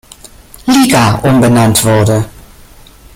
[0.65, 2.25] Liga" umbenannt wurde.